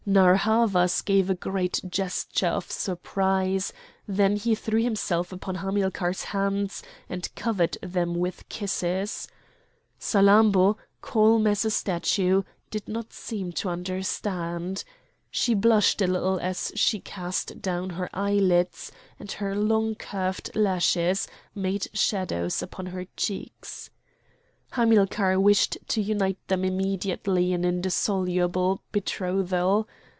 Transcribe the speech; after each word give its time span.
Narr' 0.03 0.35
Havas 0.37 1.03
gave 1.03 1.29
a 1.29 1.35
great 1.35 1.79
gesture 1.87 2.47
of 2.47 2.69
surprise; 2.71 3.71
then 4.07 4.35
he 4.35 4.55
threw 4.55 4.81
himself 4.81 5.31
upon 5.31 5.55
Hamilcar's 5.55 6.23
hands 6.23 6.81
and 7.07 7.33
covered 7.35 7.77
them 7.83 8.15
with 8.15 8.49
kisses. 8.49 9.27
Salammbô, 9.99 10.75
calm 11.01 11.45
as 11.45 11.65
a 11.65 11.71
statue, 11.71 12.41
did 12.71 12.87
not 12.87 13.13
seem 13.13 13.51
to 13.53 13.69
understand. 13.69 14.83
She 15.29 15.53
blushed 15.53 16.01
a 16.01 16.07
little 16.07 16.39
as 16.39 16.71
she 16.75 16.99
cast 16.99 17.61
down 17.61 17.91
her 17.91 18.09
eyelids, 18.11 18.91
and 19.19 19.31
her 19.33 19.55
long 19.55 19.93
curved 19.93 20.49
lashes 20.55 21.27
made 21.53 21.87
shadows 21.93 22.63
upon 22.63 22.87
her 22.87 23.05
cheeks. 23.15 23.91
Hamilcar 24.75 25.37
wished 25.37 25.77
to 25.89 26.01
unite 26.01 26.37
them 26.47 26.63
immediately 26.63 27.51
in 27.51 27.65
indissoluble 27.65 28.81
betrothal. 28.93 29.85